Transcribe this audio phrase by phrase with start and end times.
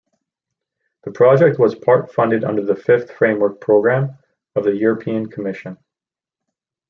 [1.03, 4.17] The project was part-funded under the Fifth Framework Programme
[4.55, 5.77] of the European Commission.